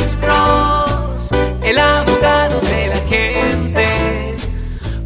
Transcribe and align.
Alex 0.00 0.16
Cross, 0.16 1.30
el 1.62 1.78
abogado 1.78 2.58
de 2.62 2.86
la 2.86 3.00
gente. 3.00 4.34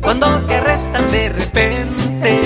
Cuando 0.01 0.41
te 0.47 0.55
arrestan 0.55 1.11
de 1.11 1.29
repente, 1.31 2.41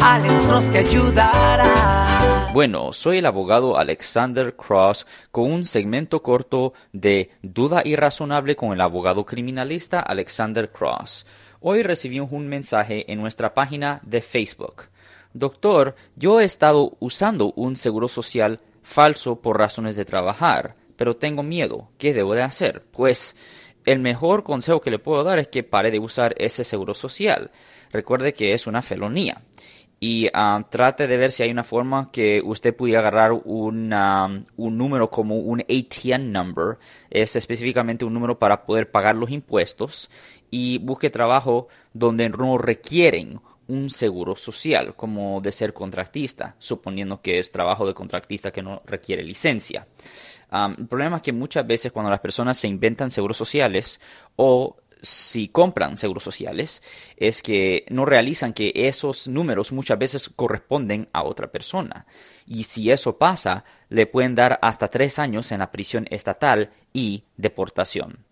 Alex 0.00 0.46
Cross 0.46 0.70
te 0.70 0.78
ayudará. 0.78 2.50
Bueno, 2.54 2.92
soy 2.92 3.18
el 3.18 3.26
abogado 3.26 3.76
Alexander 3.76 4.54
Cross 4.54 5.08
con 5.32 5.50
un 5.50 5.64
segmento 5.66 6.22
corto 6.22 6.72
de 6.92 7.32
Duda 7.42 7.82
Irrazonable 7.84 8.54
con 8.54 8.72
el 8.72 8.80
abogado 8.80 9.24
criminalista 9.24 9.98
Alexander 9.98 10.70
Cross. 10.70 11.26
Hoy 11.58 11.82
recibimos 11.82 12.30
un 12.30 12.46
mensaje 12.46 13.10
en 13.12 13.20
nuestra 13.20 13.54
página 13.54 14.00
de 14.04 14.20
Facebook. 14.20 14.84
Doctor, 15.32 15.96
yo 16.14 16.38
he 16.38 16.44
estado 16.44 16.96
usando 17.00 17.52
un 17.56 17.74
seguro 17.74 18.06
social 18.06 18.60
falso 18.82 19.40
por 19.40 19.58
razones 19.58 19.96
de 19.96 20.04
trabajar, 20.04 20.76
pero 20.98 21.16
tengo 21.16 21.42
miedo. 21.42 21.88
¿Qué 21.96 22.12
debo 22.12 22.34
de 22.34 22.42
hacer? 22.42 22.82
Pues 22.90 23.36
el 23.86 24.00
mejor 24.00 24.42
consejo 24.42 24.82
que 24.82 24.90
le 24.90 24.98
puedo 24.98 25.24
dar 25.24 25.38
es 25.38 25.48
que 25.48 25.62
pare 25.62 25.90
de 25.90 26.00
usar 26.00 26.34
ese 26.36 26.64
seguro 26.64 26.92
social. 26.92 27.50
Recuerde 27.92 28.34
que 28.34 28.52
es 28.52 28.66
una 28.66 28.82
felonía 28.82 29.40
y 30.00 30.28
ah, 30.34 30.64
trate 30.68 31.06
de 31.06 31.16
ver 31.16 31.32
si 31.32 31.42
hay 31.42 31.50
una 31.50 31.64
forma 31.64 32.10
que 32.12 32.42
usted 32.44 32.74
pudiera 32.74 33.00
agarrar 33.00 33.32
un, 33.32 33.88
número 34.56 35.10
como 35.10 35.36
un 35.36 35.60
ATM 35.60 36.30
number, 36.30 36.78
es 37.10 37.36
específicamente 37.36 38.04
un 38.04 38.14
número 38.14 38.38
para 38.38 38.64
poder 38.64 38.90
pagar 38.90 39.14
los 39.14 39.30
impuestos 39.30 40.10
y 40.50 40.78
busque 40.78 41.10
trabajo 41.10 41.68
donde 41.92 42.28
no 42.28 42.58
requieren 42.58 43.40
un 43.68 43.90
seguro 43.90 44.34
social, 44.34 44.94
como 44.96 45.40
de 45.40 45.52
ser 45.52 45.72
contratista, 45.72 46.56
suponiendo 46.58 47.20
que 47.20 47.38
es 47.38 47.52
trabajo 47.52 47.86
de 47.86 47.94
contratista 47.94 48.50
que 48.50 48.62
no 48.62 48.82
requiere 48.86 49.22
licencia. 49.22 49.86
el 50.50 50.86
problema 50.88 51.16
es 51.16 51.22
que 51.22 51.32
muchas 51.32 51.66
veces 51.66 51.92
cuando 51.92 52.10
las 52.10 52.20
personas 52.20 52.58
se 52.58 52.68
inventan 52.68 53.10
seguros 53.10 53.36
sociales 53.36 54.00
o 54.36 54.76
si 55.00 55.48
compran 55.48 55.96
seguros 55.96 56.24
sociales 56.24 56.82
es 57.16 57.42
que 57.42 57.84
no 57.88 58.04
realizan 58.04 58.52
que 58.52 58.72
esos 58.74 59.28
números 59.28 59.70
muchas 59.70 59.98
veces 59.98 60.28
corresponden 60.34 61.08
a 61.12 61.22
otra 61.22 61.52
persona. 61.52 62.06
Y 62.46 62.64
si 62.64 62.90
eso 62.90 63.18
pasa, 63.18 63.64
le 63.90 64.06
pueden 64.06 64.34
dar 64.34 64.58
hasta 64.62 64.88
tres 64.88 65.18
años 65.18 65.52
en 65.52 65.60
la 65.60 65.70
prisión 65.70 66.06
estatal 66.10 66.70
y 66.92 67.24
deportación. 67.36 68.24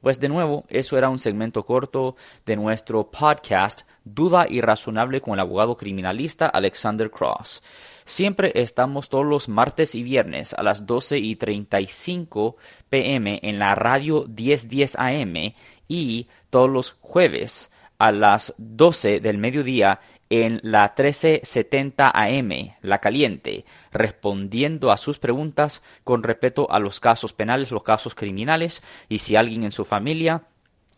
Pues 0.00 0.20
de 0.20 0.28
nuevo, 0.28 0.64
eso 0.68 0.96
era 0.98 1.08
un 1.08 1.18
segmento 1.18 1.64
corto 1.64 2.16
de 2.46 2.56
nuestro 2.56 3.10
podcast 3.10 3.82
Duda 4.04 4.46
Irrazonable 4.48 5.20
con 5.20 5.34
el 5.34 5.40
abogado 5.40 5.76
criminalista 5.76 6.46
Alexander 6.46 7.10
Cross. 7.10 7.62
Siempre 8.04 8.52
estamos 8.54 9.08
todos 9.08 9.26
los 9.26 9.48
martes 9.48 9.94
y 9.94 10.02
viernes 10.02 10.54
a 10.54 10.62
las 10.62 10.86
12 10.86 11.18
y 11.18 11.36
35 11.36 12.56
pm 12.88 13.40
en 13.42 13.58
la 13.58 13.74
radio 13.74 14.26
1010 14.26 14.96
AM 14.96 15.54
y 15.88 16.28
todos 16.50 16.70
los 16.70 16.96
jueves 17.00 17.70
a 17.98 18.12
las 18.12 18.54
12 18.56 19.20
del 19.20 19.36
mediodía 19.36 20.00
en 20.30 20.60
la 20.62 20.94
1370 20.96 22.10
AM, 22.14 22.74
La 22.80 22.98
Caliente, 22.98 23.66
respondiendo 23.92 24.90
a 24.90 24.96
sus 24.96 25.18
preguntas 25.18 25.82
con 26.02 26.22
respeto 26.22 26.70
a 26.70 26.78
los 26.78 26.98
casos 26.98 27.32
penales, 27.32 27.70
los 27.72 27.82
casos 27.82 28.14
criminales 28.14 28.82
y 29.08 29.18
si 29.18 29.36
alguien 29.36 29.64
en 29.64 29.72
su 29.72 29.84
familia 29.84 30.44